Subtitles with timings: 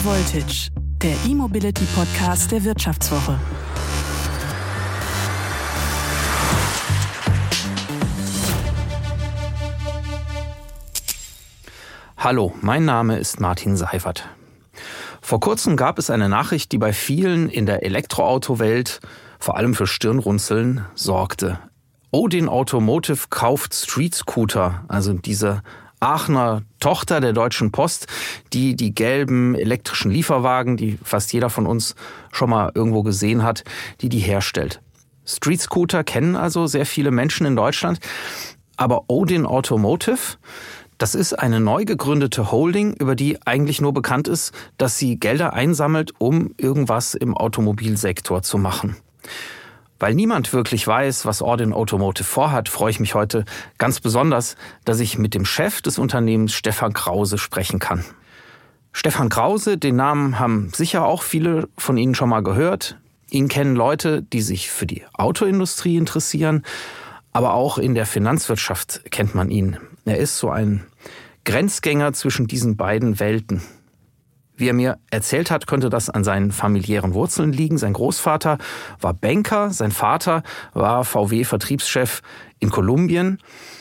[0.00, 0.70] High Voltage,
[1.02, 3.38] der E-Mobility Podcast der Wirtschaftswoche.
[12.16, 14.26] Hallo, mein Name ist Martin Seifert.
[15.20, 19.00] Vor kurzem gab es eine Nachricht, die bei vielen in der Elektroautowelt
[19.38, 21.58] vor allem für Stirnrunzeln sorgte.
[22.10, 25.62] Odin Automotive kauft Street Scooter, also diese
[26.00, 28.06] Aachener Tochter der Deutschen Post,
[28.52, 31.94] die die gelben elektrischen Lieferwagen, die fast jeder von uns
[32.32, 33.64] schon mal irgendwo gesehen hat,
[34.00, 34.80] die die herstellt.
[35.26, 38.00] Street Scooter kennen also sehr viele Menschen in Deutschland,
[38.76, 40.38] aber Odin Automotive,
[40.96, 45.52] das ist eine neu gegründete Holding, über die eigentlich nur bekannt ist, dass sie Gelder
[45.52, 48.96] einsammelt, um irgendwas im Automobilsektor zu machen.
[50.00, 53.44] Weil niemand wirklich weiß, was Ordin Automotive vorhat, freue ich mich heute
[53.76, 58.04] ganz besonders, dass ich mit dem Chef des Unternehmens Stefan Krause sprechen kann.
[58.92, 62.96] Stefan Krause, den Namen haben sicher auch viele von Ihnen schon mal gehört.
[63.30, 66.64] Ihn kennen Leute, die sich für die Autoindustrie interessieren,
[67.32, 69.78] aber auch in der Finanzwirtschaft kennt man ihn.
[70.04, 70.84] Er ist so ein
[71.44, 73.62] Grenzgänger zwischen diesen beiden Welten.
[74.60, 77.78] Wie er mir erzählt hat, könnte das an seinen familiären Wurzeln liegen.
[77.78, 78.58] Sein Großvater
[79.00, 80.42] war Banker, sein Vater
[80.74, 82.20] war VW-Vertriebschef
[82.58, 83.38] in Kolumbien.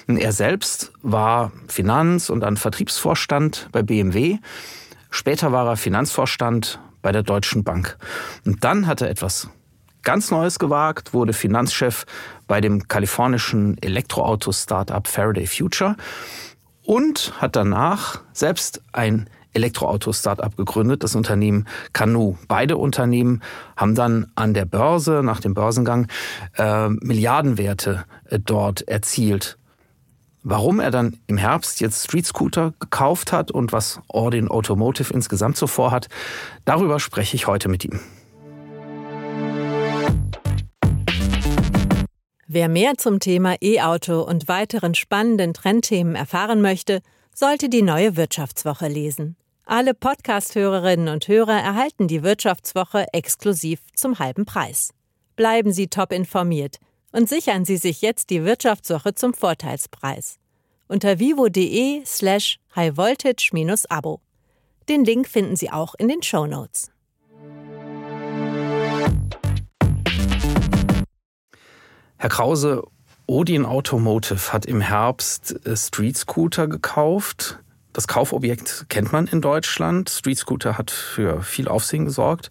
[0.07, 4.37] Er selbst war Finanz- und dann Vertriebsvorstand bei BMW.
[5.09, 7.97] Später war er Finanzvorstand bei der Deutschen Bank.
[8.45, 9.49] Und dann hat er etwas
[10.03, 12.05] ganz Neues gewagt, wurde Finanzchef
[12.47, 15.97] bei dem kalifornischen Elektroauto-Startup Faraday Future
[16.83, 22.37] und hat danach selbst ein Elektroauto-Startup gegründet, das Unternehmen Canoe.
[22.47, 23.41] Beide Unternehmen
[23.75, 26.07] haben dann an der Börse nach dem Börsengang
[26.57, 29.57] äh, Milliardenwerte äh, dort erzielt.
[30.43, 35.57] Warum er dann im Herbst jetzt Street Scooter gekauft hat und was Ordin Automotive insgesamt
[35.57, 36.07] so vorhat,
[36.63, 37.99] darüber spreche ich heute mit ihm.
[42.47, 47.01] Wer mehr zum Thema E-Auto und weiteren spannenden Trendthemen erfahren möchte,
[47.39, 49.37] sollte die neue Wirtschaftswoche lesen.
[49.63, 54.93] Alle Podcast-Hörerinnen und Hörer erhalten die Wirtschaftswoche exklusiv zum halben Preis.
[55.37, 56.79] Bleiben Sie top informiert
[57.13, 60.37] und sichern Sie sich jetzt die Wirtschaftswoche zum Vorteilspreis.
[60.89, 64.19] Unter vivo.de slash highvoltage-abo.
[64.89, 66.91] Den Link finden Sie auch in den Show Notes.
[72.17, 72.83] Herr Krause,
[73.29, 77.59] Odin Automotive hat im Herbst äh, Street Scooter gekauft.
[77.93, 80.09] Das Kaufobjekt kennt man in Deutschland.
[80.09, 82.49] Street Scooter hat für viel Aufsehen gesorgt.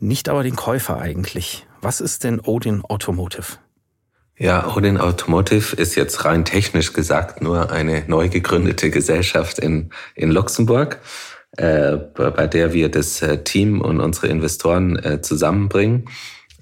[0.00, 1.68] Nicht aber den Käufer eigentlich.
[1.82, 3.58] Was ist denn Odin Automotive?
[4.36, 10.32] Ja, Odin Automotive ist jetzt rein technisch gesagt nur eine neu gegründete Gesellschaft in, in
[10.32, 10.98] Luxemburg,
[11.58, 16.06] äh, bei der wir das äh, Team und unsere Investoren äh, zusammenbringen.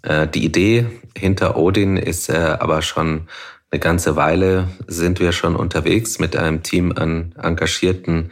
[0.04, 3.28] Äh, die Idee hinter Odin ist äh, aber schon
[3.70, 8.31] eine ganze Weile sind wir schon unterwegs mit einem Team an engagierten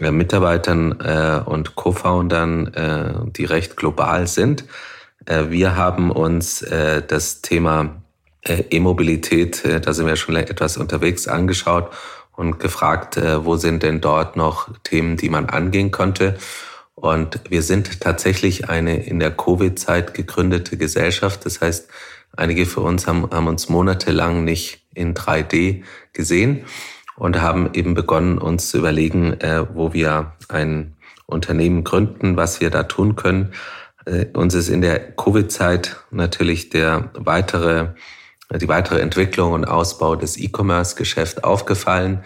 [0.00, 4.64] äh, Mitarbeitern äh, und Co-Foundern, äh, die recht global sind.
[5.26, 8.02] Äh, wir haben uns äh, das Thema
[8.46, 11.90] E-Mobilität, da sind wir schon etwas unterwegs, angeschaut
[12.36, 16.36] und gefragt, wo sind denn dort noch Themen, die man angehen könnte.
[16.94, 21.44] Und wir sind tatsächlich eine in der Covid-Zeit gegründete Gesellschaft.
[21.44, 21.88] Das heißt,
[22.36, 25.82] Einige für uns haben, haben uns monatelang nicht in 3D
[26.12, 26.64] gesehen
[27.16, 30.96] und haben eben begonnen, uns zu überlegen, äh, wo wir ein
[31.26, 33.52] Unternehmen gründen, was wir da tun können.
[34.04, 37.94] Äh, uns ist in der Covid-Zeit natürlich der weitere,
[38.50, 42.24] die weitere Entwicklung und Ausbau des E-Commerce-Geschäfts aufgefallen,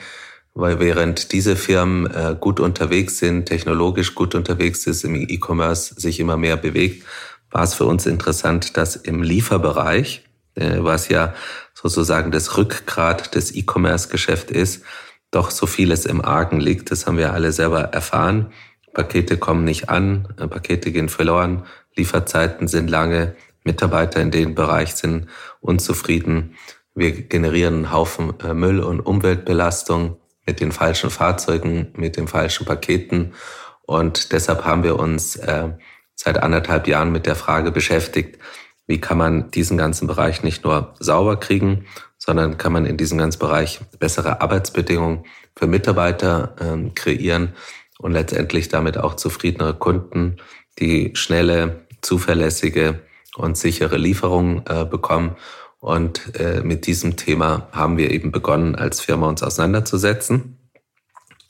[0.58, 6.19] weil während diese Firmen äh, gut unterwegs sind, technologisch gut unterwegs ist, im E-Commerce sich
[6.19, 7.04] immer mehr bewegt,
[7.52, 10.24] war es für uns interessant, dass im Lieferbereich,
[10.56, 11.32] äh, was ja
[11.74, 14.82] sozusagen das Rückgrat des E-Commerce-Geschäft ist,
[15.30, 16.90] doch so vieles im Argen liegt.
[16.90, 18.52] Das haben wir alle selber erfahren.
[18.94, 24.96] Pakete kommen nicht an, äh, Pakete gehen verloren, Lieferzeiten sind lange, Mitarbeiter in dem Bereich
[24.96, 25.28] sind
[25.61, 26.56] unzufrieden.
[26.96, 30.16] Wir generieren einen Haufen äh, Müll und Umweltbelastung
[30.49, 33.35] mit den falschen Fahrzeugen, mit den falschen Paketen.
[33.83, 35.69] Und deshalb haben wir uns äh,
[36.15, 38.39] seit anderthalb Jahren mit der Frage beschäftigt,
[38.87, 41.85] wie kann man diesen ganzen Bereich nicht nur sauber kriegen,
[42.17, 47.53] sondern kann man in diesem ganzen Bereich bessere Arbeitsbedingungen für Mitarbeiter äh, kreieren
[47.99, 50.39] und letztendlich damit auch zufriedenere Kunden,
[50.79, 53.03] die schnelle, zuverlässige
[53.37, 55.37] und sichere Lieferungen äh, bekommen.
[55.80, 60.58] Und äh, mit diesem Thema haben wir eben begonnen, als Firma uns auseinanderzusetzen.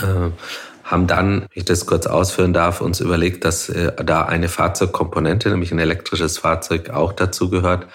[0.02, 0.30] Äh,
[0.84, 5.50] haben dann, wenn ich das kurz ausführen darf, uns überlegt, dass äh, da eine Fahrzeugkomponente,
[5.50, 7.86] nämlich ein elektrisches Fahrzeug, auch dazu gehört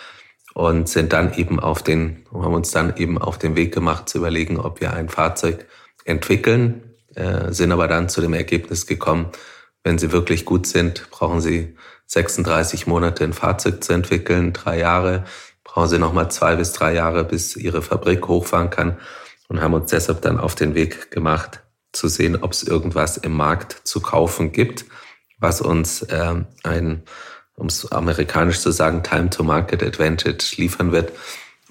[0.53, 4.19] und sind dann eben auf den, haben uns dann eben auf den Weg gemacht zu
[4.19, 5.65] überlegen, ob wir ein Fahrzeug
[6.05, 9.27] entwickeln, äh, sind aber dann zu dem Ergebnis gekommen,
[9.83, 11.75] wenn sie wirklich gut sind, brauchen sie
[12.07, 15.23] 36 Monate ein Fahrzeug zu entwickeln, drei Jahre,
[15.73, 18.97] brauchen sie nochmal zwei bis drei Jahre, bis ihre Fabrik hochfahren kann
[19.47, 21.61] und haben uns deshalb dann auf den Weg gemacht,
[21.91, 24.85] zu sehen, ob es irgendwas im Markt zu kaufen gibt,
[25.39, 27.03] was uns äh, ein,
[27.55, 31.11] um es amerikanisch zu sagen, Time-to-Market-Advantage liefern wird.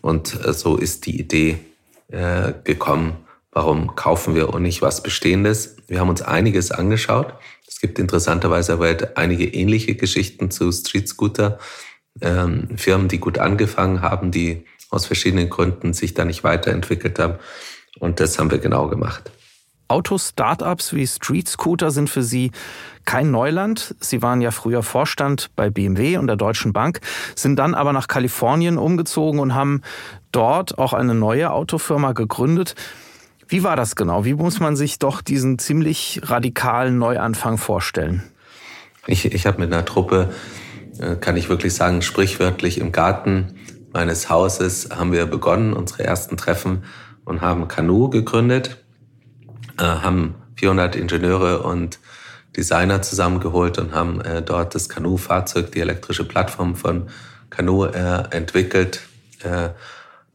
[0.00, 1.60] Und äh, so ist die Idee
[2.08, 3.16] äh, gekommen,
[3.52, 5.76] warum kaufen wir und nicht was Bestehendes.
[5.86, 7.34] Wir haben uns einiges angeschaut.
[7.68, 11.58] Es gibt interessanterweise aber einige ähnliche Geschichten zu Street Scooter.
[12.20, 17.34] Ähm, Firmen, die gut angefangen haben, die aus verschiedenen Gründen sich da nicht weiterentwickelt haben.
[17.98, 19.30] Und das haben wir genau gemacht.
[19.88, 22.50] Auto-Startups wie Street Scooter sind für Sie
[23.04, 23.94] kein Neuland.
[24.00, 27.00] Sie waren ja früher Vorstand bei BMW und der Deutschen Bank,
[27.34, 29.82] sind dann aber nach Kalifornien umgezogen und haben
[30.30, 32.74] dort auch eine neue Autofirma gegründet.
[33.48, 34.24] Wie war das genau?
[34.24, 38.22] Wie muss man sich doch diesen ziemlich radikalen Neuanfang vorstellen?
[39.06, 40.32] Ich, ich habe mit einer Truppe,
[41.20, 43.54] kann ich wirklich sagen, sprichwörtlich im Garten
[43.92, 46.84] meines Hauses haben wir begonnen, unsere ersten Treffen
[47.24, 48.78] und haben Kanu gegründet,
[49.78, 51.98] äh, haben 400 Ingenieure und
[52.56, 57.08] Designer zusammengeholt und haben äh, dort das Kanu-Fahrzeug, die elektrische Plattform von
[57.50, 59.00] Kanu äh, entwickelt.
[59.42, 59.70] Äh,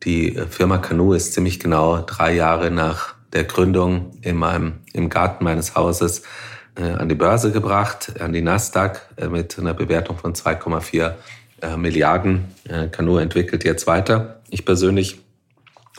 [0.03, 5.43] die Firma Kanu ist ziemlich genau drei Jahre nach der Gründung in meinem, im Garten
[5.43, 6.23] meines Hauses äh,
[6.83, 11.13] an die Börse gebracht, an die Nasdaq äh, mit einer Bewertung von 2,4
[11.61, 12.53] äh, Milliarden.
[12.91, 14.41] Kanu entwickelt jetzt weiter.
[14.49, 15.19] Ich persönlich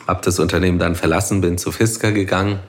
[0.07, 2.59] habe das Unternehmen dann verlassen, bin zu Fisker gegangen,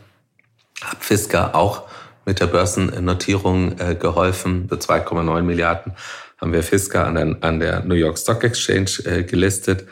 [0.82, 1.88] habe Fisker auch
[2.26, 4.68] mit der Börsennotierung äh, geholfen.
[4.68, 5.94] Für 2,9 Milliarden
[6.38, 9.86] haben wir Fisker an der, an der New York Stock Exchange äh, gelistet.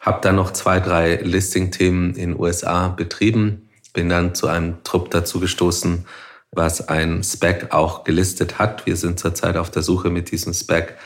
[0.00, 3.68] Habe dann noch zwei, drei Listing-Themen in USA betrieben.
[3.92, 6.06] Bin dann zu einem Trupp dazu gestoßen,
[6.52, 8.86] was ein Spec auch gelistet hat.
[8.86, 10.96] Wir sind zurzeit auf der Suche mit diesem Spec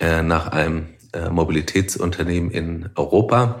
[0.00, 3.60] äh, nach einem äh, Mobilitätsunternehmen in Europa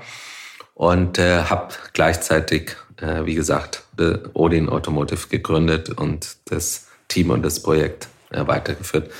[0.74, 3.84] und äh, habe gleichzeitig, äh, wie gesagt,
[4.32, 9.10] Odin Automotive gegründet und das Team und das Projekt äh, weitergeführt.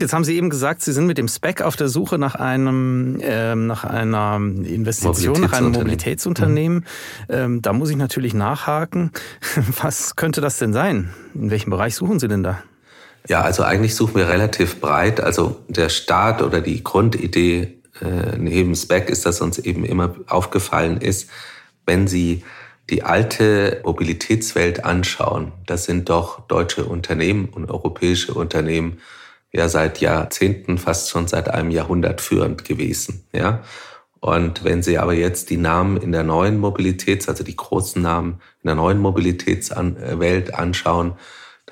[0.00, 3.18] Jetzt haben Sie eben gesagt, Sie sind mit dem Spec auf der Suche nach einem,
[3.20, 6.78] äh, nach einer Investition, nach einem Mobilitätsunternehmen.
[6.78, 6.84] Mhm.
[7.34, 9.10] Ähm, da muss ich natürlich nachhaken.
[9.82, 11.10] Was könnte das denn sein?
[11.34, 12.62] In welchem Bereich suchen Sie denn da?
[13.28, 15.20] Ja, also eigentlich suchen wir relativ breit.
[15.20, 21.00] Also der Start oder die Grundidee äh, neben Spec ist, dass uns eben immer aufgefallen
[21.00, 21.30] ist,
[21.86, 22.44] wenn Sie
[22.90, 28.98] die alte Mobilitätswelt anschauen, das sind doch deutsche Unternehmen und europäische Unternehmen
[29.56, 33.62] ja seit Jahrzehnten, fast schon seit einem Jahrhundert führend gewesen, ja.
[34.20, 38.40] Und wenn Sie aber jetzt die Namen in der neuen Mobilitäts, also die großen Namen
[38.62, 41.14] in der neuen Mobilitätswelt anschauen,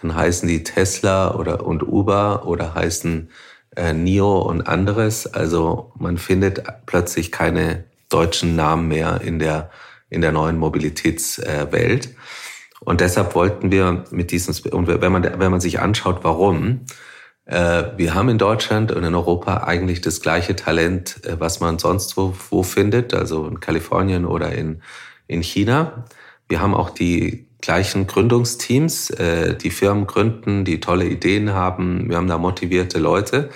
[0.00, 3.31] dann heißen die Tesla oder und Uber oder heißen
[3.76, 5.26] äh, NIO und anderes.
[5.26, 9.70] Also man findet plötzlich keine deutschen Namen mehr in der,
[10.08, 12.10] in der neuen Mobilitätswelt.
[12.81, 17.13] Und deshalb wollten wir mit diesem, und wenn man, wenn man sich anschaut, warum, äh,
[17.46, 22.17] wir haben in Deutschland und in Europa eigentlich das gleiche Talent, äh, was man sonst
[22.17, 24.81] wo, wo findet, also in Kalifornien oder in,
[25.27, 26.05] in China.
[26.48, 32.08] Wir haben auch die gleichen Gründungsteams, äh, die Firmen gründen, die tolle Ideen haben.
[32.08, 33.51] Wir haben da motivierte Leute.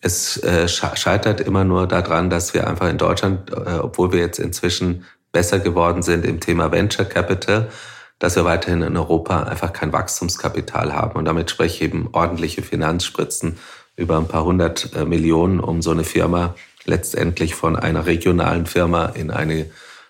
[0.00, 4.38] Es äh, scheitert immer nur daran, dass wir einfach in Deutschland, äh, obwohl wir jetzt
[4.38, 7.70] inzwischen besser geworden sind im Thema Venture Capital,
[8.18, 11.18] dass wir weiterhin in Europa einfach kein Wachstumskapital haben.
[11.18, 13.58] Und damit spreche ich eben ordentliche Finanzspritzen
[13.96, 16.54] über ein paar hundert Millionen, um so eine Firma
[16.84, 19.66] letztendlich von einer regionalen Firma in eine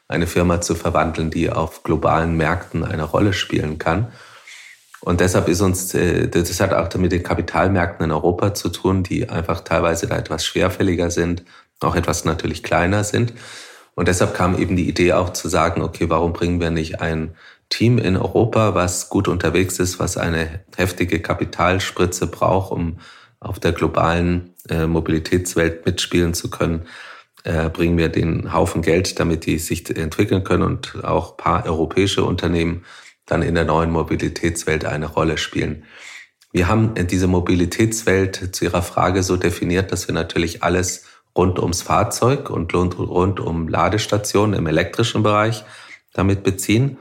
[0.09, 4.13] eine Firma zu verwandeln, die auf globalen Märkten eine Rolle spielen kann.
[5.01, 9.03] Und deshalb ist uns, äh, das hat auch mit den Kapitalmärkten in Europa zu tun,
[9.03, 11.45] die einfach teilweise da etwas schwerfälliger sind,
[11.81, 13.35] auch etwas natürlich kleiner sind.
[13.95, 17.35] Und deshalb kam eben die Idee auch zu sagen, okay, warum bringen wir nicht ein
[17.69, 22.99] Team in Europa, was gut unterwegs ist, was eine heftige Kapitalspritze braucht, um
[23.41, 26.87] auf der globalen äh, Mobilitätswelt mitspielen zu können,
[27.45, 32.25] äh, bringen wir den Haufen Geld, damit die sich entwickeln können und auch paar europäische
[32.25, 32.85] Unternehmen
[33.27, 35.85] dann in der neuen Mobilitätswelt eine Rolle spielen.
[36.53, 41.05] Wir haben diese Mobilitätswelt zu Ihrer Frage so definiert, dass wir natürlich alles
[41.37, 45.65] rund ums Fahrzeug und rund um Ladestationen im elektrischen Bereich
[46.13, 46.99] damit beziehen.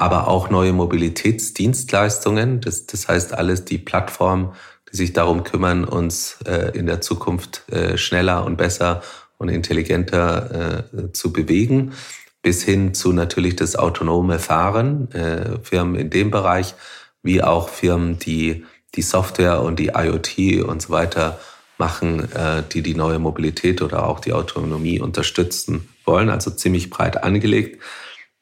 [0.00, 2.62] Aber auch neue Mobilitätsdienstleistungen.
[2.62, 4.54] Das, das heißt alles die Plattform,
[4.90, 9.02] die sich darum kümmern, uns äh, in der Zukunft äh, schneller und besser
[9.36, 11.92] und intelligenter äh, zu bewegen,
[12.40, 16.74] bis hin zu natürlich das autonome Fahren, äh, Firmen in dem Bereich,
[17.22, 18.64] wie auch Firmen, die
[18.94, 21.38] die Software und die IoT und so weiter
[21.76, 26.30] machen, äh, die die neue Mobilität oder auch die Autonomie unterstützen wollen.
[26.30, 27.82] Also ziemlich breit angelegt.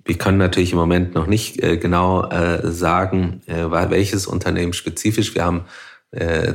[0.09, 5.35] Wir können natürlich im Moment noch nicht äh, genau äh, sagen, äh, welches Unternehmen spezifisch.
[5.35, 5.67] Wir haben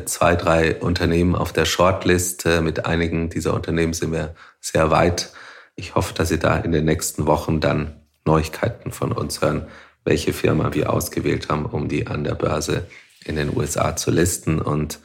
[0.05, 2.47] zwei, drei Unternehmen auf der Shortlist.
[2.63, 5.31] Mit einigen dieser Unternehmen sind wir sehr weit.
[5.75, 7.93] Ich hoffe, dass Sie da in den nächsten Wochen dann
[8.25, 9.67] Neuigkeiten von uns hören,
[10.05, 12.87] welche Firma wir ausgewählt haben, um die an der Börse
[13.25, 14.97] in den USA zu listen und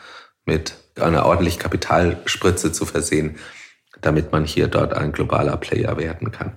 [0.46, 3.36] mit einer ordentlichen Kapitalspritze zu versehen,
[4.00, 6.56] damit man hier dort ein globaler Player werden kann.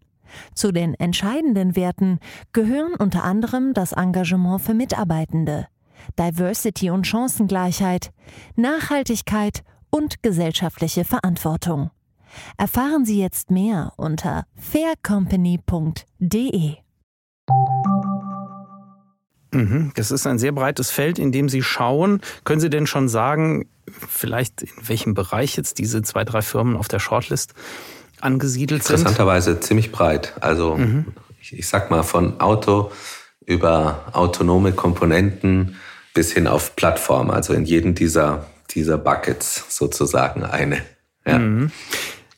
[0.53, 2.19] Zu den entscheidenden Werten
[2.53, 5.67] gehören unter anderem das Engagement für Mitarbeitende,
[6.17, 8.11] Diversity und Chancengleichheit,
[8.55, 11.91] Nachhaltigkeit und gesellschaftliche Verantwortung.
[12.57, 16.77] Erfahren Sie jetzt mehr unter faircompany.de.
[19.53, 22.21] Mhm, das ist ein sehr breites Feld, in dem Sie schauen.
[22.45, 26.87] Können Sie denn schon sagen, vielleicht in welchem Bereich jetzt diese zwei, drei Firmen auf
[26.87, 27.53] der Shortlist
[28.21, 28.97] angesiedelt sind?
[28.97, 30.33] Interessanterweise ziemlich breit.
[30.39, 31.05] Also mhm.
[31.41, 32.91] ich, ich sag mal von Auto
[33.45, 35.75] über autonome Komponenten
[36.13, 37.29] bis hin auf Plattform.
[37.29, 40.81] Also in jedem dieser, dieser Buckets sozusagen eine.
[41.25, 41.39] Ja.
[41.39, 41.71] Mhm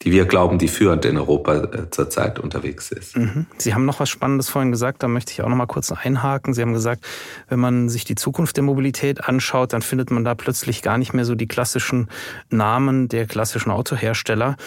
[0.04, 3.16] die wir glauben, die führend in Europa äh, zurzeit unterwegs ist.
[3.16, 3.46] Mhm.
[3.58, 6.54] Sie haben noch was Spannendes vorhin gesagt, da möchte ich auch noch mal kurz einhaken.
[6.54, 7.06] Sie haben gesagt,
[7.48, 11.14] wenn man sich die Zukunft der Mobilität anschaut, dann findet man da plötzlich gar nicht
[11.14, 12.10] mehr so die klassischen
[12.50, 14.58] Namen der klassischen Autohersteller.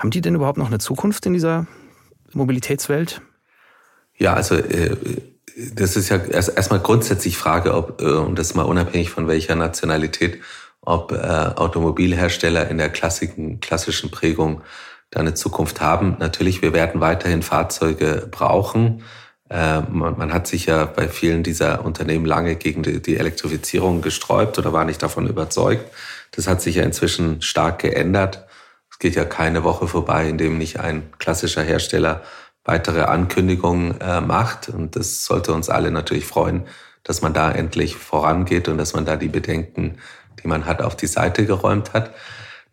[0.00, 1.66] Haben die denn überhaupt noch eine Zukunft in dieser
[2.32, 3.20] Mobilitätswelt?
[4.16, 4.96] Ja, also äh,
[5.74, 10.40] das ist ja erstmal grundsätzlich Frage, ob, äh, und das mal unabhängig von welcher Nationalität,
[10.80, 14.62] ob äh, Automobilhersteller in der klassischen, klassischen Prägung
[15.10, 16.16] da eine Zukunft haben.
[16.18, 19.02] Natürlich, wir werden weiterhin Fahrzeuge brauchen.
[19.52, 24.84] Man, hat sich ja bei vielen dieser Unternehmen lange gegen die Elektrifizierung gesträubt oder war
[24.84, 25.92] nicht davon überzeugt.
[26.30, 28.46] Das hat sich ja inzwischen stark geändert.
[29.00, 32.20] Es geht ja keine Woche vorbei, in dem nicht ein klassischer Hersteller
[32.64, 34.68] weitere Ankündigungen äh, macht.
[34.68, 36.66] Und das sollte uns alle natürlich freuen,
[37.02, 39.96] dass man da endlich vorangeht und dass man da die Bedenken
[40.42, 42.14] die man hat, auf die Seite geräumt hat.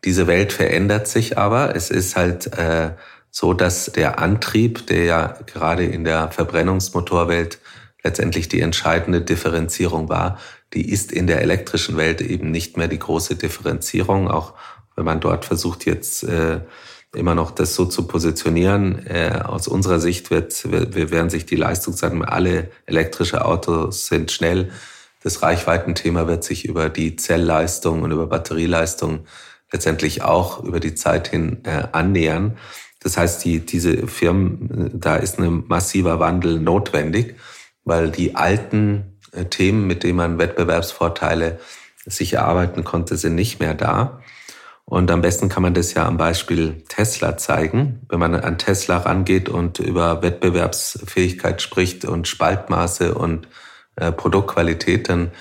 [0.04, 1.78] Diese Welt verändert sich aber.
[1.78, 2.92] Es ist halt äh,
[3.32, 7.60] so, dass der Antrieb, der ja gerade in der Verbrennungsmotorwelt
[8.04, 10.40] letztendlich die entscheidende Differenzierung war,
[10.74, 14.56] die ist in der elektrischen Welt eben nicht mehr die große Differenzierung, auch
[14.98, 16.60] wenn man dort versucht jetzt äh,
[17.16, 19.06] immer noch das so zu positionieren.
[19.08, 24.72] Äh, aus unserer Sicht wird, wir werden sich die Leistungszeiten, alle elektrische Autos sind schnell,
[25.24, 29.26] das Reichweitenthema wird sich über die Zellleistung und über Batterieleistung
[29.72, 32.58] letztendlich auch über die Zeit hin äh, annähern.
[33.02, 37.36] Das heißt, die, diese Firmen, da ist ein massiver Wandel notwendig,
[37.84, 41.60] weil die alten äh, Themen, mit denen man Wettbewerbsvorteile
[42.06, 44.22] sich erarbeiten konnte, sind nicht mehr da.
[44.90, 48.00] Und am besten kann man das ja am Beispiel Tesla zeigen.
[48.08, 53.50] Wenn man an Tesla rangeht und über Wettbewerbsfähigkeit spricht und Spaltmaße und
[53.98, 55.32] äh, Produktqualität, dann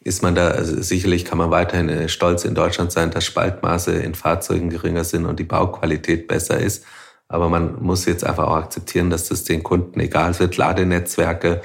[0.00, 3.92] ist man da, also sicherlich kann man weiterhin äh, stolz in Deutschland sein, dass Spaltmaße
[3.92, 6.84] in Fahrzeugen geringer sind und die Bauqualität besser ist.
[7.28, 10.56] Aber man muss jetzt einfach auch akzeptieren, dass das den Kunden egal wird.
[10.56, 11.62] Ladenetzwerke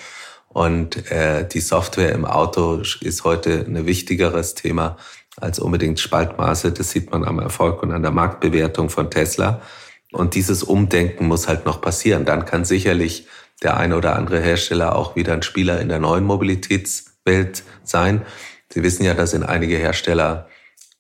[0.48, 4.98] und äh, die Software im Auto ist heute ein wichtigeres Thema
[5.42, 6.72] als unbedingt Spaltmaße.
[6.72, 9.62] Das sieht man am Erfolg und an der Marktbewertung von Tesla.
[10.12, 12.26] Und dieses Umdenken muss halt noch passieren.
[12.26, 13.28] Dann kann sicherlich
[13.62, 18.24] der eine oder andere Hersteller auch wieder ein Spieler in der neuen Mobilitätswelt sein.
[18.70, 20.48] Sie wissen ja, da sind einige Hersteller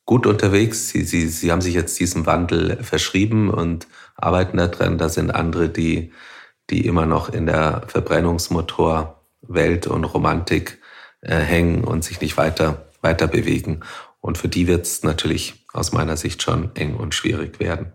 [0.06, 0.90] gut unterwegs.
[0.90, 4.98] Sie, sie, sie haben sich jetzt diesem Wandel verschrieben und arbeiten daran.
[4.98, 6.12] Da sind andere, die,
[6.70, 10.80] die immer noch in der Verbrennungsmotorwelt und Romantik
[11.22, 13.82] äh, hängen und sich nicht weiter, weiter bewegen.
[14.22, 17.94] Und für die wird es natürlich aus meiner Sicht schon eng und schwierig werden.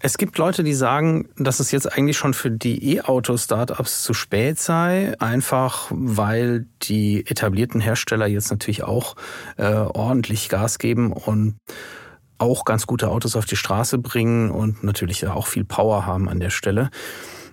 [0.00, 4.58] Es gibt Leute, die sagen, dass es jetzt eigentlich schon für die E-Auto-Startups zu spät
[4.60, 9.16] sei, einfach weil die etablierten Hersteller jetzt natürlich auch
[9.56, 11.56] äh, ordentlich Gas geben und
[12.38, 16.38] auch ganz gute Autos auf die Straße bringen und natürlich auch viel Power haben an
[16.38, 16.90] der Stelle.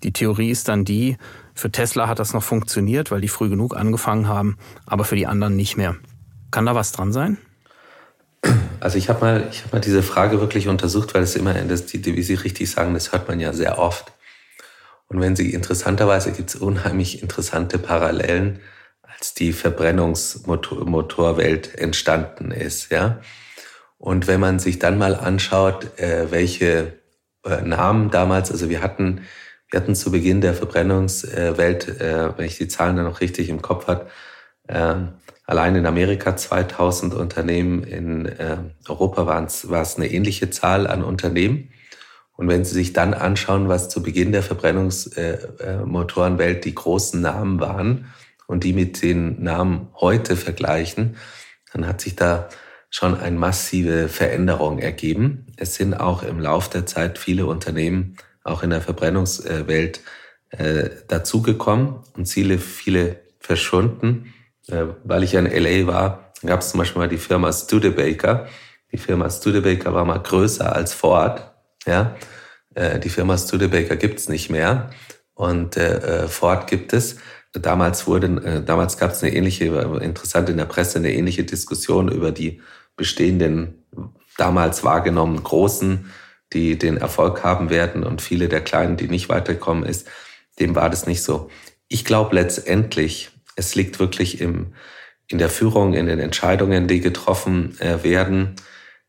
[0.04, 1.18] Die Theorie ist dann die,
[1.56, 5.26] für Tesla hat das noch funktioniert, weil die früh genug angefangen haben, aber für die
[5.26, 5.96] anderen nicht mehr.
[6.52, 7.40] Kann da was dran sein?
[8.80, 12.22] Also ich habe mal, ich mal diese Frage wirklich untersucht, weil es immer, das, wie
[12.22, 14.12] Sie richtig sagen, das hört man ja sehr oft.
[15.08, 18.60] Und wenn Sie interessanterweise gibt es unheimlich interessante Parallelen,
[19.02, 23.20] als die Verbrennungsmotorwelt entstanden ist, ja.
[23.98, 27.00] Und wenn man sich dann mal anschaut, äh, welche
[27.44, 29.22] äh, Namen damals, also wir hatten,
[29.72, 33.62] wir hatten zu Beginn der Verbrennungswelt, äh, wenn ich die Zahlen dann noch richtig im
[33.62, 34.08] Kopf hat,
[34.68, 35.14] ähm,
[35.48, 41.70] Allein in Amerika 2000 Unternehmen, in äh, Europa war es eine ähnliche Zahl an Unternehmen.
[42.36, 47.22] Und wenn Sie sich dann anschauen, was zu Beginn der Verbrennungsmotorenwelt äh, äh, die großen
[47.22, 48.08] Namen waren
[48.48, 51.18] und die mit den Namen heute vergleichen,
[51.72, 52.50] dann hat sich da
[52.90, 55.48] schon eine massive Veränderung ergeben.
[55.58, 60.02] Es sind auch im Lauf der Zeit viele Unternehmen, auch in der Verbrennungswelt,
[60.52, 64.34] äh, dazugekommen und viele, viele verschwunden.
[64.68, 68.48] Äh, weil ich ja in LA war, gab es zum Beispiel mal die Firma Studebaker.
[68.92, 71.52] Die Firma Studebaker war mal größer als Ford.
[71.86, 72.16] Ja,
[72.74, 74.90] äh, die Firma Studebaker gibt's nicht mehr
[75.34, 77.18] und äh, Ford gibt es.
[77.54, 79.66] Damals wurde, damals gab es eine ähnliche,
[80.02, 82.62] interessant in der Presse eine ähnliche Diskussion über die
[82.98, 83.86] bestehenden,
[84.38, 86.12] damals wahrgenommenen Großen,
[86.52, 90.08] die den Erfolg haben werden und viele der Kleinen, die nicht weiterkommen ist.
[90.60, 91.50] Dem war das nicht so.
[91.88, 94.74] Ich glaube letztendlich, es liegt wirklich im,
[95.28, 98.56] in der Führung, in den Entscheidungen, die getroffen äh, werden.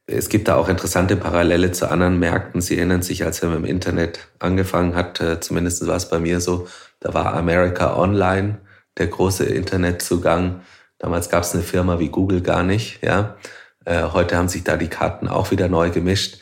[0.07, 2.61] Es gibt da auch interessante Parallele zu anderen Märkten.
[2.61, 6.19] Sie erinnern sich, als er mit dem Internet angefangen hat, äh, zumindest war es bei
[6.19, 6.69] mir so,
[7.01, 8.61] da war America Online
[8.99, 10.63] der große Internetzugang.
[10.99, 13.05] Damals gab es eine Firma wie Google gar nicht.
[13.05, 13.37] Ja,
[13.85, 16.39] äh, heute haben sich da die Karten auch wieder neu gemischt.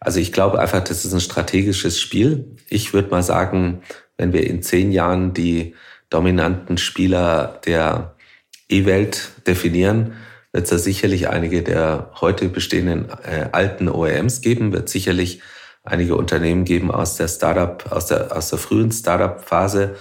[0.00, 2.56] Also ich glaube einfach, das ist ein strategisches Spiel.
[2.68, 3.82] Ich würde mal sagen,
[4.16, 5.74] wenn wir in zehn Jahren die
[6.10, 8.14] dominanten Spieler der
[8.68, 10.14] E-Welt definieren,
[10.52, 15.40] wird es da sicherlich einige der heute bestehenden äh, alten OEMs geben, wird sicherlich
[15.84, 19.96] einige Unternehmen geben aus der Startup, aus der, aus der frühen Startup-Phase.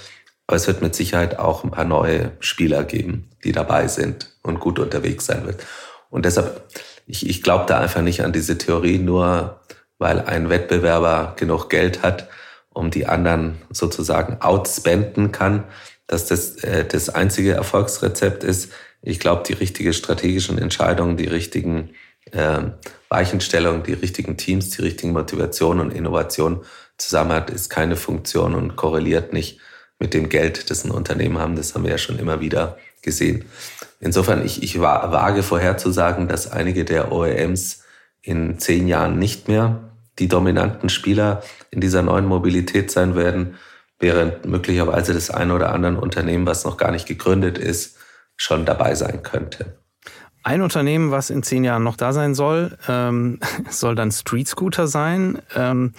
[0.48, 4.60] Aber es wird mit Sicherheit auch ein paar neue Spieler geben, die dabei sind und
[4.60, 5.65] gut unterwegs sein wird.
[6.10, 6.65] Und deshalb,
[7.06, 9.60] ich, ich glaube da einfach nicht an diese Theorie, nur
[9.98, 12.30] weil ein Wettbewerber genug Geld hat,
[12.70, 15.65] um die anderen sozusagen outspenden kann,
[16.08, 18.72] dass das äh, das einzige Erfolgsrezept ist.
[19.02, 21.91] Ich glaube, die richtige strategischen Entscheidungen, die richtigen
[22.32, 22.62] äh,
[23.10, 26.62] Weichenstellungen, die richtigen Teams, die richtigen Motivationen und Innovationen
[26.98, 29.60] zusammen hat, ist keine Funktion und korreliert nicht
[30.00, 31.56] mit dem Geld, das ein Unternehmen haben.
[31.56, 33.46] Das haben wir ja schon immer wieder gesehen.
[34.00, 37.84] Insofern, ich, ich wage vorherzusagen, dass einige der OEMs
[38.22, 43.56] in zehn Jahren nicht mehr die dominanten Spieler in dieser neuen Mobilität sein werden,
[43.99, 47.97] während möglicherweise das eine oder andere Unternehmen, was noch gar nicht gegründet ist,
[48.36, 49.77] schon dabei sein könnte.
[50.43, 54.88] Ein Unternehmen, was in zehn Jahren noch da sein soll, ähm, soll dann Street Scooter
[54.88, 55.41] sein.
[55.55, 55.93] Ähm,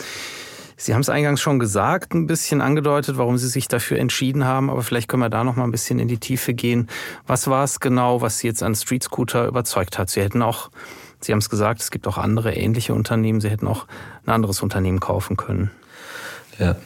[0.80, 4.70] Sie haben es eingangs schon gesagt, ein bisschen angedeutet, warum Sie sich dafür entschieden haben,
[4.70, 6.88] aber vielleicht können wir da noch mal ein bisschen in die Tiefe gehen.
[7.26, 10.08] Was war es genau, was Sie jetzt an Street Scooter überzeugt hat?
[10.08, 10.70] Sie hätten auch,
[11.20, 13.88] Sie haben es gesagt, es gibt auch andere ähnliche Unternehmen, Sie hätten auch
[14.24, 15.72] ein anderes Unternehmen kaufen können.
[16.60, 16.76] Ja,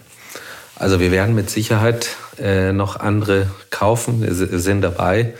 [0.77, 4.23] also wir werden mit Sicherheit äh, noch andere kaufen.
[4.23, 5.35] Wir sind dabei,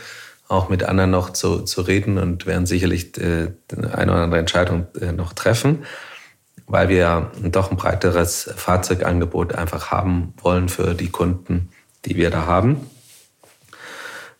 [0.47, 3.51] auch mit anderen noch zu, zu reden und werden sicherlich äh,
[3.91, 5.85] eine oder andere Entscheidung äh, noch treffen,
[6.67, 11.69] weil wir doch ein breiteres Fahrzeugangebot einfach haben wollen für die Kunden,
[12.05, 12.87] die wir da haben.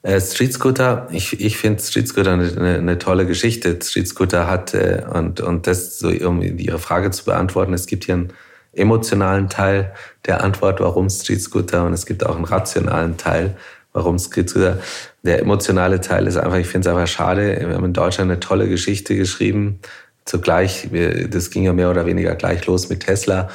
[0.04, 3.80] Äh, Street Scooter, ich, ich finde Street Scooter eine, eine, tolle Geschichte.
[3.82, 8.04] Street Scooter hat, äh, und, und das so, um Ihre Frage zu beantworten, es gibt
[8.04, 8.34] hier ein
[8.74, 9.94] emotionalen Teil
[10.26, 13.56] der Antwort, warum Street Scooter und es gibt auch einen rationalen Teil,
[13.94, 14.80] warum Street Scooter.
[15.24, 17.58] Der emotionale Teil ist einfach, ich finde es einfach schade.
[17.60, 19.80] Wir haben in Deutschland eine tolle Geschichte geschrieben.
[20.26, 20.90] Zugleich,
[21.30, 23.50] das ging ja mehr oder weniger gleich los mit Tesla.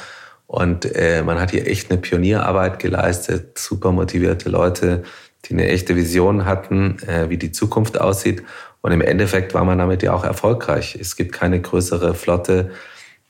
[0.47, 5.03] Und äh, man hat hier echt eine Pionierarbeit geleistet, super motivierte Leute,
[5.45, 8.43] die eine echte Vision hatten, äh, wie die Zukunft aussieht.
[8.81, 10.97] Und im Endeffekt war man damit ja auch erfolgreich.
[10.99, 12.71] Es gibt keine größere Flotte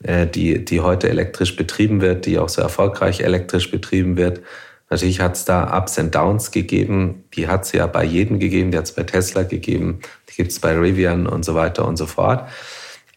[0.01, 4.41] die, die heute elektrisch betrieben wird, die auch so erfolgreich elektrisch betrieben wird.
[4.89, 7.25] Natürlich hat es da Ups und Downs gegeben.
[7.35, 8.71] Die hat es ja bei jedem gegeben.
[8.71, 9.99] Die hat es bei Tesla gegeben.
[10.29, 12.49] Die gibt es bei Rivian und so weiter und so fort.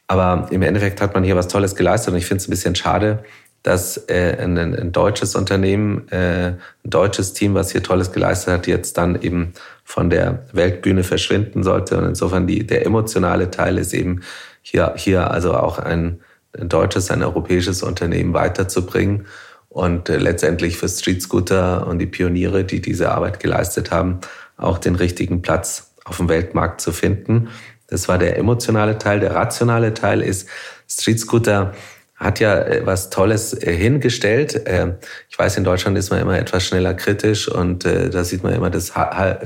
[0.06, 2.74] Aber im Endeffekt hat man hier was Tolles geleistet und ich finde es ein bisschen
[2.74, 3.24] schade,
[3.62, 8.66] dass äh, ein, ein, deutsches Unternehmen, äh, ein deutsches Team, was hier Tolles geleistet hat,
[8.66, 9.52] jetzt dann eben
[9.84, 11.96] von der Weltbühne verschwinden sollte.
[11.96, 14.22] Und insofern die, der emotionale Teil ist eben
[14.60, 16.20] hier, hier also auch ein,
[16.58, 19.26] ein deutsches, ein europäisches Unternehmen weiterzubringen
[19.68, 24.20] und äh, letztendlich für Street Scooter und die Pioniere, die diese Arbeit geleistet haben,
[24.56, 27.48] auch den richtigen Platz auf dem Weltmarkt zu finden.
[27.86, 29.20] Das war der emotionale Teil.
[29.20, 30.48] Der rationale Teil ist,
[30.88, 31.72] Street Scooter
[32.16, 34.62] hat ja äh, was Tolles äh, hingestellt.
[34.66, 34.94] Ähm,
[35.30, 38.70] ich weiß, in Deutschland ist man immer etwas schneller kritisch und da sieht man immer
[38.70, 38.92] das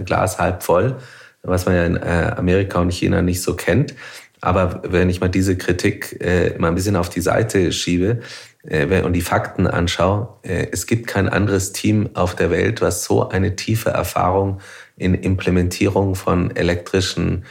[0.04, 0.96] Glas halb voll,
[1.42, 3.94] was man ja in Amerika und China nicht so kennt.
[4.40, 6.20] Aber wenn ich mal diese Kritik
[6.58, 8.20] mal ein bisschen auf die Seite schiebe
[8.62, 13.56] und die Fakten anschaue, es gibt kein anderes Team auf der Welt, was so eine
[13.56, 14.60] tiefe Erfahrung
[14.96, 17.44] in Implementierung von elektrischen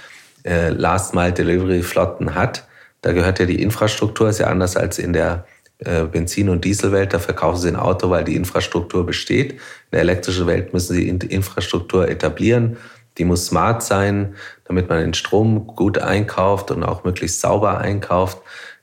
[0.44, 2.68] Last-Mile-Delivery-Flotten hat
[3.06, 5.46] da gehört ja die Infrastruktur, ist ja anders als in der
[5.78, 7.14] äh, Benzin- und Dieselwelt.
[7.14, 9.52] Da verkaufen sie ein Auto, weil die Infrastruktur besteht.
[9.52, 9.60] In
[9.92, 12.78] der elektrischen Welt müssen sie Infrastruktur etablieren.
[13.18, 18.40] Die muss smart sein, damit man den Strom gut einkauft und auch möglichst sauber einkauft.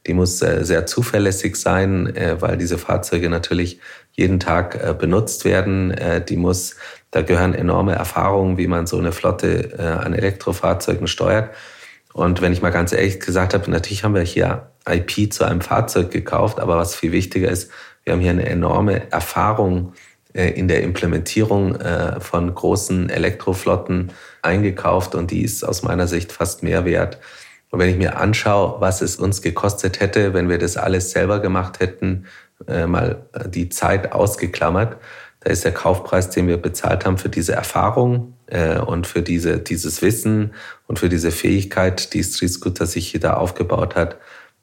[0.06, 3.80] Die muss äh, sehr zuverlässig sein, äh, weil diese Fahrzeuge natürlich
[4.14, 5.96] jeden Tag benutzt werden.
[6.28, 6.76] Die muss,
[7.10, 11.48] da gehören enorme Erfahrungen, wie man so eine Flotte an Elektrofahrzeugen steuert.
[12.12, 15.62] Und wenn ich mal ganz ehrlich gesagt habe, natürlich haben wir hier IP zu einem
[15.62, 17.70] Fahrzeug gekauft, aber was viel wichtiger ist,
[18.04, 25.14] wir haben hier eine enorme Erfahrung äh, in der Implementierung äh, von großen Elektroflotten eingekauft
[25.14, 27.18] und die ist aus meiner Sicht fast mehr wert.
[27.70, 31.40] Und wenn ich mir anschaue, was es uns gekostet hätte, wenn wir das alles selber
[31.40, 32.26] gemacht hätten,
[32.68, 34.96] äh, mal die Zeit ausgeklammert,
[35.40, 39.58] da ist der Kaufpreis, den wir bezahlt haben für diese Erfahrung äh, und für diese,
[39.58, 40.54] dieses Wissen
[40.86, 44.18] und für diese Fähigkeit, die Street Scooter sich hier da aufgebaut hat,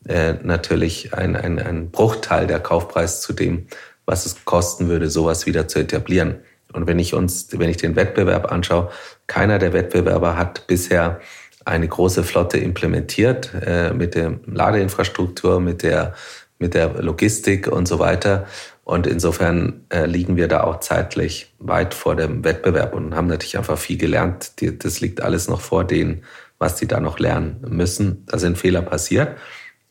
[0.07, 3.67] äh, natürlich ein, ein, ein Bruchteil der Kaufpreis zu dem,
[4.09, 6.39] was es kosten würde, sowas wieder zu etablieren.
[6.73, 8.89] Und wenn ich uns, wenn ich den Wettbewerb anschaue,
[9.27, 11.19] keiner der Wettbewerber hat bisher
[11.63, 16.15] eine große Flotte implementiert äh, mit der Ladeinfrastruktur, mit der
[16.57, 18.47] mit der Logistik und so weiter.
[18.83, 23.57] Und insofern äh, liegen wir da auch zeitlich weit vor dem Wettbewerb und haben natürlich
[23.57, 24.59] einfach viel gelernt.
[24.59, 26.23] Die, das liegt alles noch vor denen,
[26.57, 28.25] was die da noch lernen müssen.
[28.25, 29.37] Da sind Fehler passiert.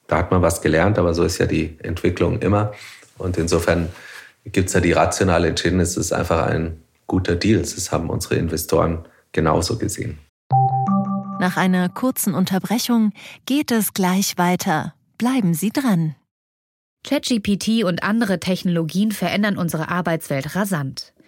[0.08, 2.72] Da hat man was gelernt, aber so ist ja die Entwicklung immer.
[3.16, 3.88] Und insofern
[4.52, 7.60] gibt es ja die rationale Entscheidung, es ist einfach ein guter Deal.
[7.60, 10.18] Das haben unsere Investoren genauso gesehen.
[11.40, 13.12] Nach einer kurzen Unterbrechung
[13.46, 14.94] geht es gleich weiter.
[15.18, 16.16] Bleiben Sie dran.
[17.04, 21.12] ChatGPT und andere Technologien verändern unsere Arbeitswelt rasant.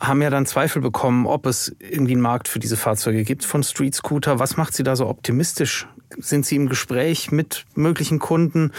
[0.00, 3.62] haben ja dann Zweifel bekommen, ob es irgendwie einen Markt für diese Fahrzeuge gibt von
[3.62, 4.38] Street Scooter.
[4.38, 5.86] Was macht Sie da so optimistisch?
[6.18, 8.72] Sind Sie im Gespräch mit möglichen Kunden?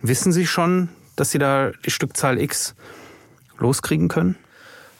[0.00, 2.74] Wissen Sie schon, dass Sie da die Stückzahl X
[3.58, 4.36] loskriegen können?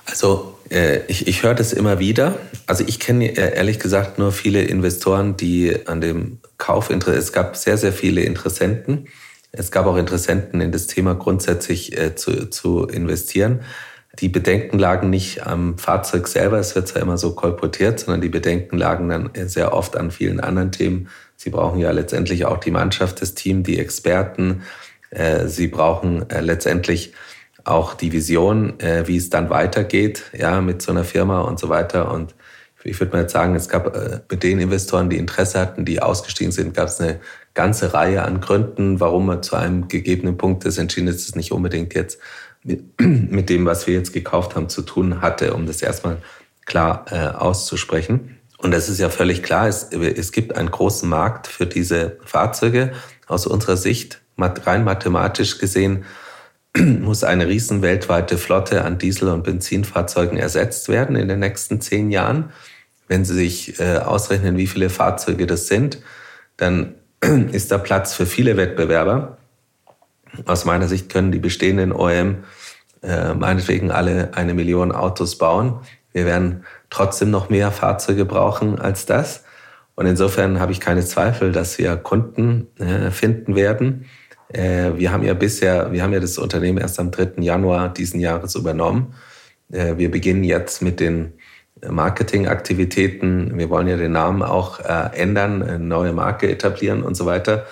[0.07, 2.39] Also äh, ich, ich höre das immer wieder.
[2.67, 7.23] Also ich kenne äh, ehrlich gesagt nur viele Investoren, die an dem Kauf interessiert.
[7.23, 9.07] Es gab sehr, sehr viele Interessenten.
[9.53, 13.61] Es gab auch Interessenten in das Thema grundsätzlich äh, zu, zu investieren.
[14.19, 18.29] Die Bedenken lagen nicht am Fahrzeug selber, es wird zwar immer so kolportiert, sondern die
[18.29, 21.09] Bedenken lagen dann sehr oft an vielen anderen Themen.
[21.37, 24.63] Sie brauchen ja letztendlich auch die Mannschaft, das Team, die Experten.
[25.11, 27.13] Äh, sie brauchen äh, letztendlich
[27.65, 31.69] auch die Vision, äh, wie es dann weitergeht, ja, mit so einer Firma und so
[31.69, 32.13] weiter.
[32.13, 32.35] Und
[32.83, 33.95] ich würde mal jetzt sagen, es gab
[34.31, 37.21] mit den Investoren, die Interesse hatten, die ausgestiegen sind, gab es eine
[37.53, 41.53] ganze Reihe an Gründen, warum man zu einem gegebenen Punkt das entschieden ist, es nicht
[41.53, 42.19] unbedingt jetzt
[42.99, 46.19] mit, dem, was wir jetzt gekauft haben, zu tun hatte, um das erstmal
[46.67, 48.37] klar äh, auszusprechen.
[48.59, 52.93] Und das ist ja völlig klar, es, es gibt einen großen Markt für diese Fahrzeuge.
[53.27, 56.05] Aus unserer Sicht, rein mathematisch gesehen,
[56.77, 62.11] muss eine riesen weltweite Flotte an Diesel- und Benzinfahrzeugen ersetzt werden in den nächsten zehn
[62.11, 62.53] Jahren.
[63.09, 65.99] Wenn Sie sich äh, ausrechnen, wie viele Fahrzeuge das sind,
[66.57, 66.95] dann
[67.53, 69.39] ist da Platz für viele Wettbewerber.
[70.47, 72.45] Aus meiner Sicht können die bestehenden OEM
[73.03, 75.81] äh, meinetwegen alle eine Million Autos bauen.
[76.13, 79.45] Wir werden trotzdem noch mehr Fahrzeuge brauchen als das.
[79.95, 84.07] Und insofern habe ich keine Zweifel, dass wir Kunden äh, finden werden.
[84.49, 87.43] Äh, wir haben ja bisher, wir haben ja das Unternehmen erst am 3.
[87.43, 89.15] Januar diesen Jahres übernommen.
[89.71, 91.35] Äh, wir beginnen jetzt mit den
[91.89, 93.57] Marketingaktivitäten.
[93.57, 97.67] Wir wollen ja den Namen auch äh, ändern, eine neue Marke etablieren und so weiter.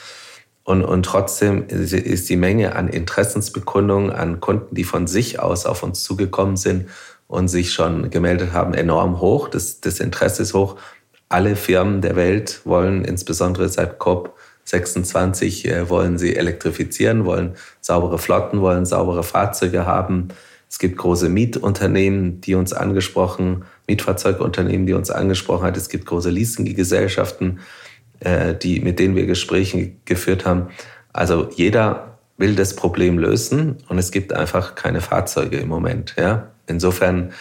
[0.68, 5.82] Und, und trotzdem ist die Menge an Interessensbekundungen an Kunden, die von sich aus auf
[5.82, 6.90] uns zugekommen sind
[7.26, 9.48] und sich schon gemeldet haben, enorm hoch.
[9.48, 10.76] Das, das Interesse ist hoch.
[11.30, 18.18] Alle Firmen der Welt wollen, insbesondere seit COP 26, äh, wollen sie elektrifizieren, wollen saubere
[18.18, 20.28] Flotten, wollen saubere Fahrzeuge haben.
[20.68, 25.78] Es gibt große Mietunternehmen, die uns angesprochen, Mietfahrzeugunternehmen, die uns angesprochen hat.
[25.78, 27.60] Es gibt große Leasinggesellschaften,
[28.20, 30.68] äh, die, mit denen wir Gespräche geführt haben.
[31.12, 36.14] Also jeder will das Problem lösen und es gibt einfach keine Fahrzeuge im Moment.
[36.16, 36.50] Ja?
[36.66, 37.32] Insofern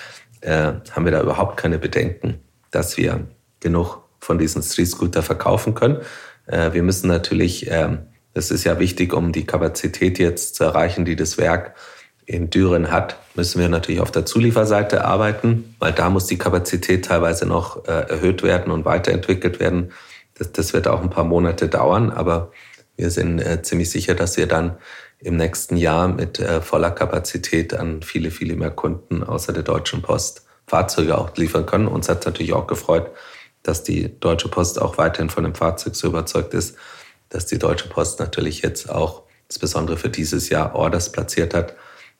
[0.41, 2.39] äh, haben wir da überhaupt keine Bedenken,
[2.71, 3.27] dass wir
[3.59, 5.97] genug von diesen Street Scooter verkaufen können.
[6.47, 7.97] Äh, wir müssen natürlich, äh,
[8.33, 11.75] das ist ja wichtig, um die Kapazität jetzt zu erreichen, die das Werk
[12.25, 17.05] in Düren hat, müssen wir natürlich auf der Zulieferseite arbeiten, weil da muss die Kapazität
[17.05, 19.91] teilweise noch äh, erhöht werden und weiterentwickelt werden.
[20.37, 22.51] Das, das wird auch ein paar Monate dauern, aber
[22.95, 24.77] wir sind äh, ziemlich sicher, dass wir dann
[25.19, 30.01] im nächsten Jahr mit äh, voller Kapazität an viele, viele mehr Kunden außer der Deutschen
[30.01, 31.87] Post Fahrzeuge auch liefern können.
[31.87, 33.11] Uns hat natürlich auch gefreut,
[33.63, 36.77] dass die Deutsche Post auch weiterhin von dem Fahrzeug so überzeugt ist,
[37.29, 41.73] dass die Deutsche Post natürlich jetzt auch insbesondere für dieses Jahr Orders platziert hat,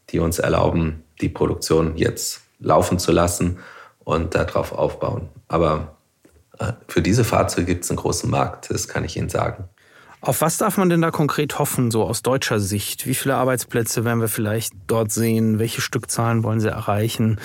[0.09, 3.59] die uns erlauben, die Produktion jetzt laufen zu lassen
[4.03, 5.29] und darauf aufbauen.
[5.47, 5.96] Aber
[6.87, 9.69] für diese Fahrzeuge gibt es einen großen Markt, das kann ich Ihnen sagen.
[10.19, 13.05] Auf was darf man denn da konkret hoffen, so aus deutscher Sicht?
[13.05, 15.59] Wie viele Arbeitsplätze werden wir vielleicht dort sehen?
[15.59, 17.39] Welche Stückzahlen wollen Sie erreichen?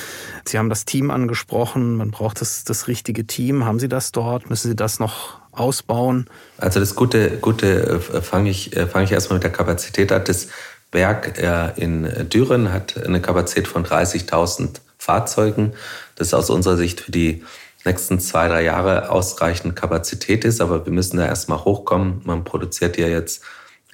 [0.47, 1.97] Sie haben das Team angesprochen.
[1.97, 3.67] Man braucht das, das richtige Team.
[3.67, 4.49] Haben Sie das dort?
[4.49, 6.27] Müssen Sie das noch ausbauen?
[6.57, 10.25] Also das Gute, Gute äh, fange ich, äh, fang ich erstmal mit der Kapazität an.
[10.25, 10.49] Das
[10.93, 11.39] Werk
[11.79, 15.73] in Düren hat eine Kapazität von 30.000 Fahrzeugen.
[16.17, 17.43] Das ist aus unserer Sicht für die
[17.85, 22.21] nächsten zwei, drei Jahre ausreichend Kapazität ist, aber wir müssen da erstmal hochkommen.
[22.25, 23.43] Man produziert ja jetzt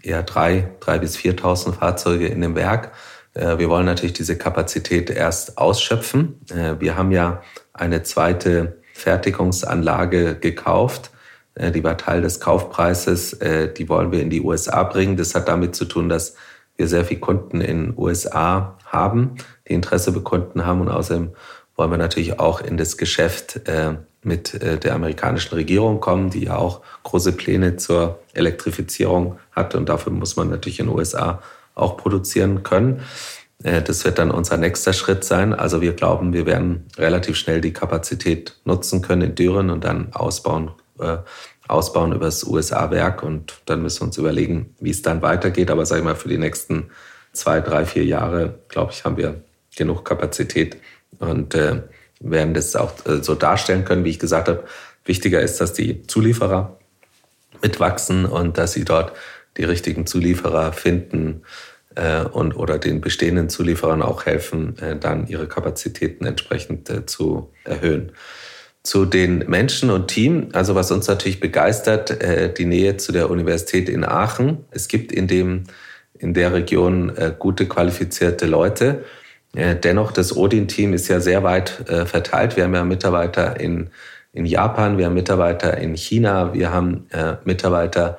[0.03, 2.93] eher drei, drei bis 4.000 Fahrzeuge in dem Werk.
[3.35, 6.41] Äh, wir wollen natürlich diese Kapazität erst ausschöpfen.
[6.51, 11.11] Äh, wir haben ja eine zweite Fertigungsanlage gekauft.
[11.55, 13.39] Äh, die war Teil des Kaufpreises.
[13.77, 15.17] Die wollen wir in die USA bringen.
[15.17, 16.35] Das hat damit zu tun, dass
[16.77, 19.35] wir sehr viele Kunden in USA haben,
[19.69, 20.81] die Interesse bekunden haben.
[20.81, 21.33] Und außerdem
[21.79, 26.45] wollen wir natürlich auch in das Geschäft äh, mit äh, der amerikanischen Regierung kommen, die
[26.45, 29.77] ja auch große Pläne zur Elektrifizierung hat.
[29.77, 31.41] Und dafür muss man natürlich in den USA
[31.77, 33.03] auch produzieren können.
[33.63, 35.55] Äh, das wird dann unser nächster Schritt sein.
[35.55, 40.13] Also wir glauben, wir werden relativ schnell die Kapazität nutzen können in Düren und dann
[40.15, 41.19] ausbauen, äh,
[41.69, 45.71] ausbauen über das USA-Werk und dann müssen wir uns überlegen, wie es dann weitergeht.
[45.71, 46.91] Aber sage ich mal, für die nächsten
[47.33, 49.43] zwei, drei, vier Jahre, glaube ich, haben wir
[49.77, 50.77] genug Kapazität
[51.19, 51.83] und äh,
[52.21, 54.65] werden das auch äh, so darstellen können, wie ich gesagt habe.
[55.05, 56.79] Wichtiger ist, dass die Zulieferer
[57.63, 59.13] mitwachsen und dass sie dort
[59.57, 61.43] die richtigen Zulieferer finden
[61.95, 67.51] äh, und oder den bestehenden Zulieferern auch helfen, äh, dann ihre Kapazitäten entsprechend äh, zu
[67.65, 68.13] erhöhen
[68.89, 70.49] zu den Menschen und Team.
[70.53, 74.65] Also was uns natürlich begeistert, äh, die Nähe zu der Universität in Aachen.
[74.71, 75.65] Es gibt in dem
[76.19, 79.05] in der Region äh, gute qualifizierte Leute.
[79.55, 81.71] Äh, dennoch, das Odin-Team ist ja sehr weit
[82.07, 82.57] verteilt.
[82.57, 83.91] Wir haben ja Mitarbeiter in,
[84.33, 87.07] in Japan, wir haben Mitarbeiter in China, wir haben
[87.45, 88.19] Mitarbeiter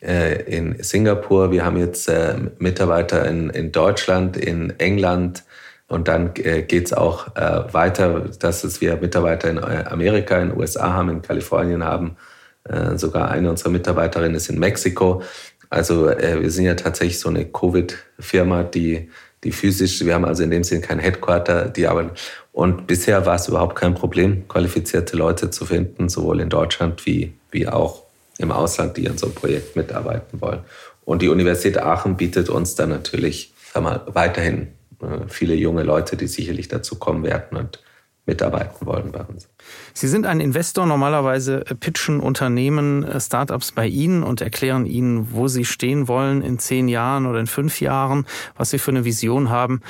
[0.00, 2.10] in Singapur, wir haben jetzt
[2.58, 5.44] Mitarbeiter in, in Deutschland, in England,
[5.92, 10.48] und dann äh, geht es auch äh, weiter, dass wir Mitarbeiter in äh, Amerika, in
[10.48, 12.16] den USA haben, in Kalifornien haben.
[12.64, 15.22] Äh, sogar eine unserer Mitarbeiterinnen ist in Mexiko.
[15.68, 19.10] Also äh, wir sind ja tatsächlich so eine Covid-Firma, die,
[19.44, 22.10] die physisch, wir haben also in dem Sinne kein Headquarter, die arbeiten.
[22.52, 27.32] Und bisher war es überhaupt kein Problem, qualifizierte Leute zu finden, sowohl in Deutschland wie,
[27.50, 28.02] wie auch
[28.38, 30.60] im Ausland, die an so einem Projekt mitarbeiten wollen.
[31.04, 34.68] Und die Universität Aachen bietet uns dann natürlich sag mal, weiterhin
[35.00, 37.80] äh, viele junge Leute, die sicherlich dazu kommen werden und
[38.26, 39.48] mitarbeiten wollen bei uns.
[39.94, 40.86] Sie sind ein Investor.
[40.86, 46.58] Normalerweise pitchen Unternehmen äh, Startups bei Ihnen und erklären Ihnen, wo sie stehen wollen in
[46.58, 49.80] zehn Jahren oder in fünf Jahren, was sie für eine Vision haben.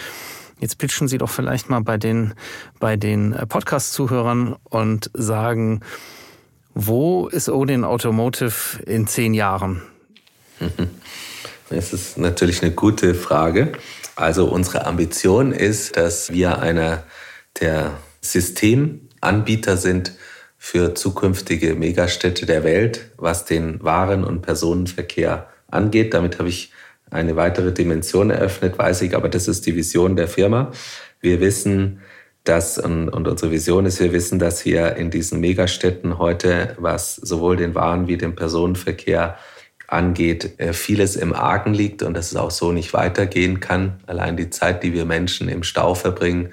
[0.61, 2.35] Jetzt pitchen Sie doch vielleicht mal bei den,
[2.79, 5.81] bei den äh, Podcast-Zuhörern und sagen,
[6.75, 9.83] wo ist Odin Automotive in zehn Jahren?
[11.69, 13.73] Das ist natürlich eine gute Frage.
[14.15, 17.03] Also unsere Ambition ist, dass wir einer
[17.61, 20.13] der Systemanbieter sind
[20.57, 26.15] für zukünftige Megastädte der Welt, was den Waren- und Personenverkehr angeht.
[26.15, 26.73] Damit habe ich
[27.11, 30.71] eine weitere Dimension eröffnet, weiß ich, aber das ist die Vision der Firma.
[31.21, 32.01] Wir wissen,
[32.45, 37.15] Das und, und unsere Vision ist, wir wissen, dass hier in diesen Megastädten heute, was
[37.15, 39.39] sowohl den Waren wie den Personenverkehr
[39.87, 44.01] angeht, äh, vieles im Argen liegt und dass es auch so nicht weitergehen kann.
[44.07, 46.51] Allein die Zeit, die wir Menschen im Stau verbringen,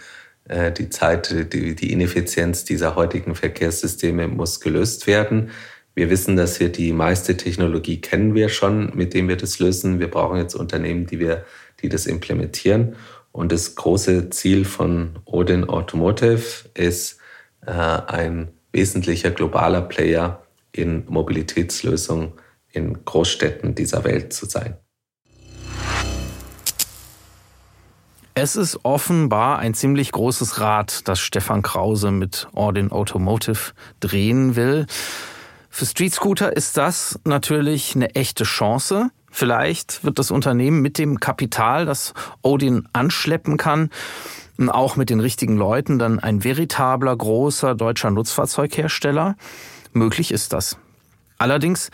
[0.49, 5.51] die Zeit, die, die Ineffizienz dieser heutigen Verkehrssysteme muss gelöst werden.
[5.93, 9.99] Wir wissen, dass wir die meiste Technologie kennen wir schon, mit dem wir das lösen.
[9.99, 11.45] Wir brauchen jetzt Unternehmen, die wir,
[11.81, 12.95] die das implementieren.
[13.31, 17.19] Und das große Ziel von Odin Automotive ist,
[17.65, 22.33] äh, ein wesentlicher globaler Player in Mobilitätslösungen
[22.71, 24.77] in Großstädten dieser Welt zu sein.
[28.41, 34.86] Es ist offenbar ein ziemlich großes Rad, das Stefan Krause mit Ordin Automotive drehen will.
[35.69, 39.10] Für Street Scooter ist das natürlich eine echte Chance.
[39.30, 43.89] Vielleicht wird das Unternehmen mit dem Kapital, das Odin anschleppen kann,
[44.69, 49.36] auch mit den richtigen Leuten dann ein veritabler großer deutscher Nutzfahrzeughersteller.
[49.91, 50.78] Möglich ist das.
[51.39, 51.91] Allerdings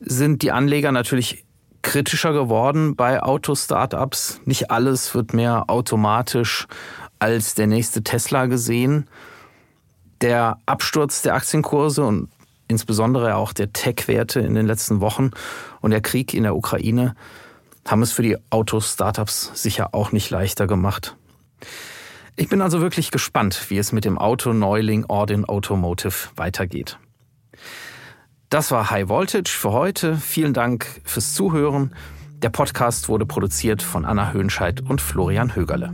[0.00, 1.44] sind die Anleger natürlich
[1.82, 4.40] kritischer geworden bei Autostartups.
[4.44, 6.66] Nicht alles wird mehr automatisch
[7.18, 9.08] als der nächste Tesla gesehen.
[10.20, 12.28] Der Absturz der Aktienkurse und
[12.66, 15.30] insbesondere auch der Tech-Werte in den letzten Wochen
[15.80, 17.14] und der Krieg in der Ukraine
[17.86, 21.16] haben es für die Autostartups sicher auch nicht leichter gemacht.
[22.36, 26.98] Ich bin also wirklich gespannt, wie es mit dem Auto-Neuling Ordin Automotive weitergeht.
[28.50, 30.16] Das war High Voltage für heute.
[30.16, 31.94] Vielen Dank fürs Zuhören.
[32.40, 35.92] Der Podcast wurde produziert von Anna Höhnscheid und Florian Högerle.